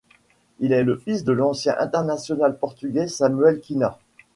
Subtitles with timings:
[0.59, 3.99] Il est le fils de l'ancien international portugais Samuel Quina.